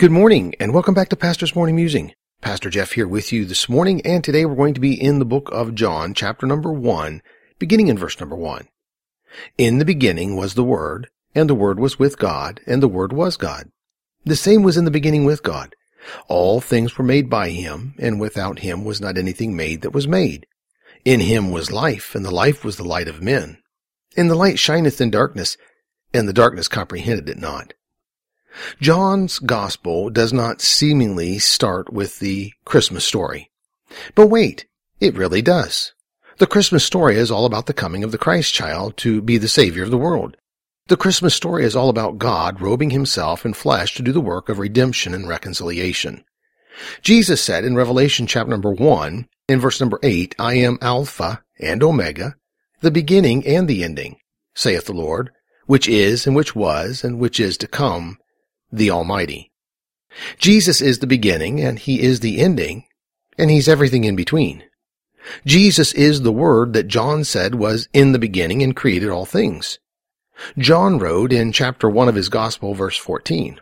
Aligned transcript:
Good 0.00 0.10
morning 0.10 0.54
and 0.58 0.72
welcome 0.72 0.94
back 0.94 1.10
to 1.10 1.16
Pastor's 1.16 1.54
Morning 1.54 1.76
Musing. 1.76 2.14
Pastor 2.40 2.70
Jeff 2.70 2.92
here 2.92 3.06
with 3.06 3.34
you 3.34 3.44
this 3.44 3.68
morning 3.68 4.00
and 4.00 4.24
today 4.24 4.46
we're 4.46 4.56
going 4.56 4.72
to 4.72 4.80
be 4.80 4.98
in 4.98 5.18
the 5.18 5.26
book 5.26 5.50
of 5.52 5.74
John, 5.74 6.14
chapter 6.14 6.46
number 6.46 6.72
one, 6.72 7.20
beginning 7.58 7.88
in 7.88 7.98
verse 7.98 8.18
number 8.18 8.34
one. 8.34 8.68
In 9.58 9.76
the 9.76 9.84
beginning 9.84 10.36
was 10.36 10.54
the 10.54 10.64
Word, 10.64 11.10
and 11.34 11.50
the 11.50 11.54
Word 11.54 11.78
was 11.78 11.98
with 11.98 12.18
God, 12.18 12.62
and 12.66 12.82
the 12.82 12.88
Word 12.88 13.12
was 13.12 13.36
God. 13.36 13.68
The 14.24 14.36
same 14.36 14.62
was 14.62 14.78
in 14.78 14.86
the 14.86 14.90
beginning 14.90 15.26
with 15.26 15.42
God. 15.42 15.76
All 16.28 16.62
things 16.62 16.96
were 16.96 17.04
made 17.04 17.28
by 17.28 17.50
him, 17.50 17.94
and 17.98 18.18
without 18.18 18.60
him 18.60 18.86
was 18.86 19.02
not 19.02 19.18
anything 19.18 19.54
made 19.54 19.82
that 19.82 19.92
was 19.92 20.08
made. 20.08 20.46
In 21.04 21.20
him 21.20 21.50
was 21.50 21.70
life, 21.70 22.14
and 22.14 22.24
the 22.24 22.30
life 22.30 22.64
was 22.64 22.78
the 22.78 22.88
light 22.88 23.06
of 23.06 23.20
men. 23.20 23.58
And 24.16 24.30
the 24.30 24.34
light 24.34 24.58
shineth 24.58 24.98
in 24.98 25.10
darkness, 25.10 25.58
and 26.14 26.26
the 26.26 26.32
darkness 26.32 26.68
comprehended 26.68 27.28
it 27.28 27.38
not. 27.38 27.74
John's 28.80 29.38
gospel 29.38 30.10
does 30.10 30.32
not 30.32 30.60
seemingly 30.60 31.38
start 31.38 31.92
with 31.92 32.18
the 32.18 32.52
Christmas 32.64 33.04
story. 33.04 33.50
But 34.14 34.28
wait, 34.28 34.66
it 35.00 35.14
really 35.14 35.42
does. 35.42 35.92
The 36.38 36.46
Christmas 36.46 36.84
story 36.84 37.16
is 37.16 37.30
all 37.30 37.44
about 37.44 37.66
the 37.66 37.74
coming 37.74 38.02
of 38.02 38.12
the 38.12 38.18
Christ 38.18 38.54
child 38.54 38.96
to 38.98 39.20
be 39.20 39.38
the 39.38 39.48
Savior 39.48 39.82
of 39.82 39.90
the 39.90 39.98
world. 39.98 40.36
The 40.88 40.96
Christmas 40.96 41.34
story 41.34 41.64
is 41.64 41.76
all 41.76 41.88
about 41.88 42.18
God 42.18 42.60
robing 42.60 42.90
himself 42.90 43.44
in 43.44 43.54
flesh 43.54 43.94
to 43.94 44.02
do 44.02 44.10
the 44.10 44.20
work 44.20 44.48
of 44.48 44.58
redemption 44.58 45.14
and 45.14 45.28
reconciliation. 45.28 46.24
Jesus 47.02 47.42
said 47.42 47.64
in 47.64 47.76
Revelation 47.76 48.26
chapter 48.26 48.50
number 48.50 48.72
1, 48.72 49.28
in 49.48 49.60
verse 49.60 49.80
number 49.80 49.98
8, 50.02 50.34
I 50.38 50.54
am 50.54 50.78
Alpha 50.80 51.42
and 51.60 51.82
Omega, 51.82 52.36
the 52.80 52.90
beginning 52.90 53.46
and 53.46 53.68
the 53.68 53.84
ending, 53.84 54.16
saith 54.54 54.86
the 54.86 54.92
Lord, 54.92 55.30
which 55.66 55.88
is 55.88 56.26
and 56.26 56.34
which 56.34 56.56
was 56.56 57.04
and 57.04 57.18
which 57.18 57.38
is 57.38 57.58
to 57.58 57.66
come, 57.66 58.18
the 58.72 58.90
Almighty. 58.90 59.50
Jesus 60.38 60.80
is 60.80 60.98
the 60.98 61.06
beginning 61.06 61.60
and 61.60 61.78
he 61.78 62.00
is 62.00 62.20
the 62.20 62.40
ending 62.40 62.84
and 63.38 63.50
he's 63.50 63.68
everything 63.68 64.04
in 64.04 64.16
between. 64.16 64.64
Jesus 65.44 65.92
is 65.92 66.22
the 66.22 66.32
word 66.32 66.72
that 66.72 66.88
John 66.88 67.24
said 67.24 67.54
was 67.54 67.88
in 67.92 68.12
the 68.12 68.18
beginning 68.18 68.62
and 68.62 68.74
created 68.74 69.10
all 69.10 69.26
things. 69.26 69.78
John 70.58 70.98
wrote 70.98 71.32
in 71.32 71.52
chapter 71.52 71.88
1 71.88 72.08
of 72.08 72.14
his 72.14 72.28
gospel 72.28 72.74
verse 72.74 72.96
14, 72.96 73.60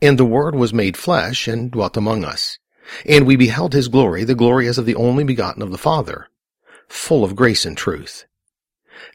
And 0.00 0.18
the 0.18 0.24
word 0.24 0.54
was 0.54 0.72
made 0.72 0.96
flesh 0.96 1.46
and 1.46 1.70
dwelt 1.70 1.96
among 1.96 2.24
us. 2.24 2.58
And 3.04 3.26
we 3.26 3.36
beheld 3.36 3.74
his 3.74 3.88
glory, 3.88 4.24
the 4.24 4.34
glory 4.34 4.66
as 4.66 4.78
of 4.78 4.86
the 4.86 4.94
only 4.94 5.22
begotten 5.22 5.62
of 5.62 5.70
the 5.70 5.78
Father, 5.78 6.28
full 6.88 7.22
of 7.22 7.36
grace 7.36 7.66
and 7.66 7.76
truth. 7.76 8.24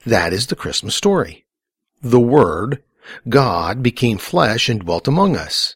That 0.06 0.32
is 0.32 0.48
the 0.48 0.56
Christmas 0.56 0.96
story. 0.96 1.46
The 2.02 2.20
Word 2.20 2.84
God 3.28 3.84
became 3.84 4.18
flesh 4.18 4.70
and 4.70 4.82
dwelt 4.82 5.08
among 5.08 5.36
us. 5.36 5.76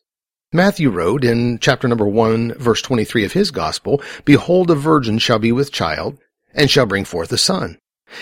Matthew 0.54 0.90
wrote 0.90 1.26
in 1.26 1.60
chapter 1.60 1.88
number 1.88 2.08
1, 2.08 2.54
verse 2.54 2.82
23 2.82 3.26
of 3.26 3.34
his 3.34 3.52
gospel, 3.52 4.02
Behold, 4.24 4.72
a 4.72 4.76
virgin 4.76 5.20
shall 5.20 5.40
be 5.40 5.52
with 5.52 5.72
child, 5.72 6.18
and 6.54 6.72
shall 6.72 6.86
bring 6.86 7.04
forth 7.04 7.32
a 7.34 7.38
son, 7.38 7.78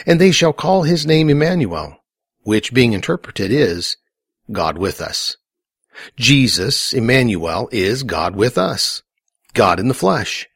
and 0.07 0.19
they 0.19 0.31
shall 0.31 0.53
call 0.53 0.83
his 0.83 1.05
name 1.05 1.29
Emmanuel, 1.29 1.97
which 2.41 2.73
being 2.73 2.93
interpreted 2.93 3.51
is 3.51 3.97
God 4.51 4.77
with 4.77 5.01
us. 5.01 5.37
Jesus, 6.17 6.93
Emmanuel, 6.93 7.69
is 7.71 8.03
God 8.03 8.35
with 8.35 8.57
us. 8.57 9.03
God 9.53 9.79
in 9.79 9.87
the 9.87 9.93
flesh. 9.93 10.47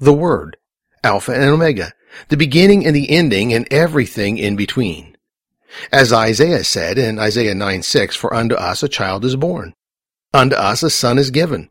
The 0.00 0.12
Word. 0.12 0.56
Alpha 1.04 1.32
and 1.32 1.44
Omega. 1.44 1.92
The 2.28 2.36
beginning 2.36 2.86
and 2.86 2.96
the 2.96 3.10
ending 3.10 3.52
and 3.52 3.70
everything 3.70 4.38
in 4.38 4.56
between. 4.56 5.16
As 5.92 6.12
Isaiah 6.12 6.64
said 6.64 6.98
in 6.98 7.18
Isaiah 7.18 7.54
9 7.54 7.82
6, 7.82 8.16
For 8.16 8.32
unto 8.32 8.54
us 8.54 8.82
a 8.82 8.88
child 8.88 9.24
is 9.24 9.36
born, 9.36 9.74
unto 10.32 10.56
us 10.56 10.82
a 10.82 10.90
son 10.90 11.18
is 11.18 11.30
given, 11.30 11.70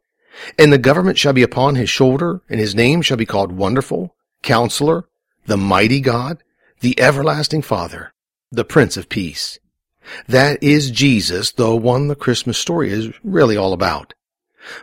and 0.57 0.71
the 0.71 0.77
government 0.77 1.17
shall 1.17 1.33
be 1.33 1.43
upon 1.43 1.75
his 1.75 1.89
shoulder, 1.89 2.41
and 2.49 2.59
his 2.59 2.75
name 2.75 3.01
shall 3.01 3.17
be 3.17 3.25
called 3.25 3.51
Wonderful, 3.51 4.15
Counselor, 4.43 5.05
the 5.45 5.57
Mighty 5.57 5.99
God, 5.99 6.43
the 6.81 6.99
Everlasting 6.99 7.61
Father, 7.61 8.13
the 8.51 8.65
Prince 8.65 8.97
of 8.97 9.09
Peace. 9.09 9.59
That 10.27 10.61
is 10.61 10.91
Jesus, 10.91 11.51
the 11.51 11.75
one 11.75 12.07
the 12.07 12.15
Christmas 12.15 12.57
story 12.57 12.91
is 12.91 13.11
really 13.23 13.57
all 13.57 13.73
about. 13.73 14.13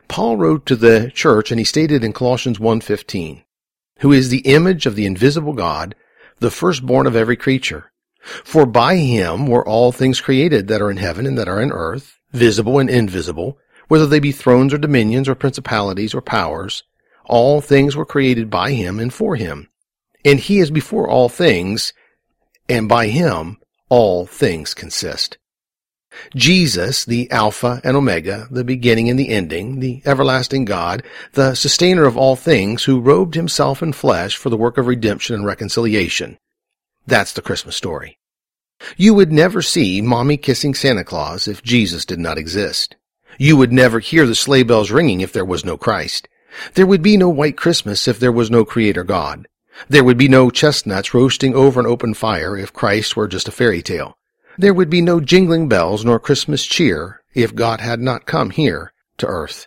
Paul 0.09 0.37
wrote 0.37 0.67
to 0.67 0.77
the 0.77 1.11
church 1.15 1.51
and 1.51 1.59
he 1.59 1.65
stated 1.65 2.03
in 2.03 2.13
Colossians 2.13 2.59
1:15, 2.59 3.43
who 4.01 4.13
is 4.13 4.29
the 4.29 4.39
image 4.41 4.87
of 4.87 4.97
the 4.97 5.07
invisible 5.07 5.53
God, 5.53 5.95
the 6.41 6.51
firstborn 6.51 7.07
of 7.07 7.17
every 7.17 7.37
creature. 7.37 7.93
For 8.25 8.65
by 8.65 8.97
him 8.97 9.47
were 9.47 9.67
all 9.67 9.93
things 9.93 10.21
created 10.21 10.69
that 10.69 10.81
are 10.81 10.91
in 10.91 10.97
heaven 10.97 11.27
and 11.27 11.37
that 11.39 11.49
are 11.49 11.61
in 11.61 11.71
earth, 11.71 12.19
visible 12.33 12.79
and 12.79 12.89
invisible, 12.89 13.59
whether 13.89 14.07
they 14.07 14.19
be 14.19 14.33
thrones 14.33 14.73
or 14.73 14.79
dominions 14.79 15.29
or 15.29 15.35
principalities 15.35 16.15
or 16.15 16.23
powers. 16.23 16.83
All 17.27 17.61
things 17.61 17.95
were 17.95 18.07
created 18.07 18.49
by 18.51 18.73
him 18.73 18.99
and 18.99 19.13
for 19.13 19.37
him. 19.37 19.69
And 20.25 20.41
he 20.41 20.59
is 20.59 20.71
before 20.71 21.09
all 21.09 21.29
things, 21.29 21.93
and 22.69 22.89
by 22.89 23.09
him 23.09 23.59
all 23.91 24.25
things 24.25 24.73
consist. 24.73 25.37
Jesus, 26.35 27.05
the 27.05 27.31
Alpha 27.31 27.81
and 27.85 27.97
Omega, 27.97 28.47
the 28.51 28.65
beginning 28.65 29.11
and 29.11 29.19
the 29.19 29.31
ending, 29.31 29.81
the 29.81 30.01
everlasting 30.07 30.65
God, 30.65 31.03
the 31.33 31.55
sustainer 31.55 32.05
of 32.05 32.17
all 32.17 32.37
things, 32.37 32.85
who 32.85 33.01
robed 33.01 33.35
himself 33.35 33.83
in 33.83 33.93
flesh 33.93 34.37
for 34.37 34.49
the 34.49 34.57
work 34.57 34.79
of 34.79 34.87
redemption 34.87 35.35
and 35.35 35.45
reconciliation. 35.45 36.39
That's 37.07 37.33
the 37.33 37.43
Christmas 37.43 37.77
story. 37.77 38.19
You 38.97 39.15
would 39.15 39.33
never 39.33 39.63
see 39.63 40.01
mommy 40.01 40.37
kissing 40.37 40.75
Santa 40.75 41.05
Claus 41.05 41.47
if 41.47 41.63
Jesus 41.63 42.05
did 42.05 42.19
not 42.19 42.39
exist. 42.39 42.97
You 43.39 43.57
would 43.57 43.73
never 43.73 43.99
hear 44.01 44.27
the 44.27 44.35
sleigh 44.35 44.63
bells 44.63 44.91
ringing 44.91 45.21
if 45.21 45.33
there 45.33 45.45
was 45.45 45.65
no 45.65 45.77
Christ. 45.77 46.29
There 46.75 46.87
would 46.87 47.03
be 47.03 47.17
no 47.17 47.29
white 47.29 47.57
Christmas 47.57 48.07
if 48.07 48.19
there 48.19 48.33
was 48.33 48.51
no 48.51 48.65
Creator 48.65 49.05
God. 49.05 49.49
There 49.89 50.05
would 50.05 50.17
be 50.17 50.29
no 50.29 50.51
chestnuts 50.51 51.13
roasting 51.13 51.55
over 51.55 51.81
an 51.81 51.87
open 51.87 52.15
fire 52.15 52.57
if 52.57 52.73
Christ 52.73 53.17
were 53.17 53.27
just 53.27 53.49
a 53.49 53.53
fairy 53.53 53.83
tale. 53.83 54.17
There 54.57 54.75
would 54.75 54.89
be 54.89 55.01
no 55.01 55.21
jingling 55.21 55.69
bells 55.69 56.05
nor 56.05 56.21
Christmas 56.21 56.65
cheer 56.65 57.23
if 57.35 57.55
God 57.55 57.81
had 57.81 58.01
not 58.01 58.27
come 58.27 58.51
here 58.51 58.93
to 59.19 59.27
earth. 59.27 59.67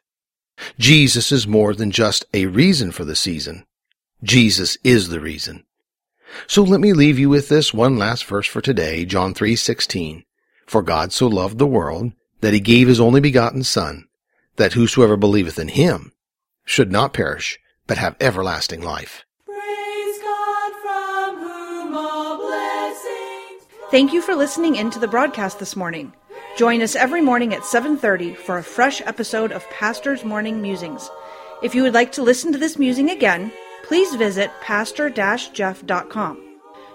Jesus 0.79 1.31
is 1.31 1.45
more 1.45 1.73
than 1.73 1.91
just 1.91 2.25
a 2.33 2.45
reason 2.45 2.91
for 2.91 3.03
the 3.03 3.15
season. 3.15 3.65
Jesus 4.23 4.77
is 4.83 5.09
the 5.09 5.19
reason. 5.19 5.65
So 6.47 6.63
let 6.63 6.79
me 6.79 6.93
leave 6.93 7.19
you 7.19 7.29
with 7.29 7.49
this 7.49 7.73
one 7.73 7.97
last 7.97 8.25
verse 8.25 8.47
for 8.47 8.61
today, 8.61 9.05
John 9.05 9.33
3:16. 9.33 10.23
For 10.65 10.81
God 10.81 11.13
so 11.13 11.27
loved 11.27 11.57
the 11.57 11.67
world 11.67 12.11
that 12.41 12.53
he 12.53 12.59
gave 12.59 12.87
his 12.87 12.99
only 12.99 13.21
begotten 13.21 13.63
son, 13.63 14.07
that 14.57 14.73
whosoever 14.73 15.15
believeth 15.17 15.57
in 15.57 15.69
him 15.69 16.11
should 16.65 16.91
not 16.91 17.13
perish, 17.13 17.57
but 17.87 17.97
have 17.97 18.15
everlasting 18.19 18.81
life. 18.81 19.23
Praise 19.45 20.19
God 20.21 20.71
from 20.81 21.37
whom 21.39 21.95
all 21.95 22.37
blessings. 22.37 23.63
Thank 23.89 24.11
you 24.11 24.21
for 24.21 24.35
listening 24.35 24.75
in 24.75 24.91
to 24.91 24.99
the 24.99 25.07
broadcast 25.07 25.59
this 25.59 25.75
morning. 25.75 26.13
Join 26.57 26.81
us 26.81 26.95
every 26.95 27.21
morning 27.21 27.53
at 27.53 27.65
7:30 27.65 28.35
for 28.35 28.57
a 28.57 28.63
fresh 28.63 29.01
episode 29.05 29.51
of 29.51 29.69
Pastor's 29.69 30.25
Morning 30.25 30.61
Musings. 30.61 31.09
If 31.63 31.73
you 31.73 31.83
would 31.83 31.93
like 31.93 32.11
to 32.13 32.23
listen 32.23 32.51
to 32.51 32.57
this 32.57 32.77
musing 32.77 33.09
again, 33.09 33.51
please 33.87 34.15
visit 34.15 34.51
pastor-jeff.com. 34.61 36.43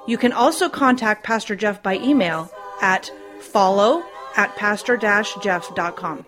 You 0.06 0.18
can 0.18 0.32
also 0.32 0.68
contact 0.68 1.24
Pastor 1.24 1.56
Jeff 1.56 1.82
by 1.82 1.96
email 1.98 2.50
at 2.80 3.10
follow 3.40 4.02
at 4.36 4.54
pastor-jeff.com. 4.56 6.26